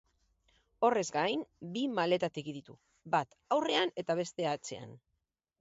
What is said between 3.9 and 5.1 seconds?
eta beste bat atzean.